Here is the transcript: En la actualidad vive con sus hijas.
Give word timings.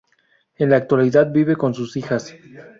En 0.57 0.71
la 0.71 0.77
actualidad 0.77 1.31
vive 1.31 1.55
con 1.55 1.75
sus 1.75 1.95
hijas. 1.95 2.33